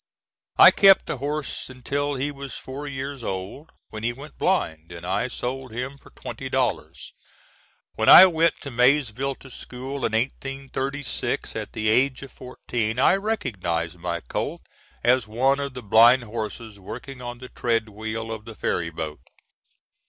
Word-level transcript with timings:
I 0.57 0.71
kept 0.71 1.05
the 1.05 1.17
horse 1.17 1.69
until 1.69 2.15
he 2.15 2.31
was 2.31 2.55
four 2.55 2.87
years 2.87 3.21
old, 3.21 3.69
when 3.91 4.01
he 4.01 4.13
went 4.13 4.39
blind, 4.39 4.91
and 4.91 5.05
I 5.05 5.27
sold 5.27 5.71
him 5.71 5.99
for 5.99 6.09
twenty 6.09 6.49
dollars. 6.49 7.13
When 7.93 8.09
I 8.09 8.25
went 8.25 8.55
to 8.61 8.71
Maysville 8.71 9.35
to 9.35 9.51
school, 9.51 9.97
in 9.97 10.13
1836, 10.13 11.55
at 11.55 11.73
the 11.73 11.87
age 11.87 12.23
of 12.23 12.31
fourteen, 12.31 12.97
I 12.97 13.15
recognized 13.15 13.99
my 13.99 14.21
colt 14.21 14.63
as 15.03 15.27
one 15.27 15.59
of 15.59 15.75
the 15.75 15.83
blind 15.83 16.23
horses 16.23 16.79
working 16.79 17.21
on 17.21 17.37
the 17.37 17.49
tread 17.49 17.87
wheel 17.87 18.31
of 18.31 18.45
the 18.45 18.55
ferry 18.55 18.89
boat. 18.89 19.19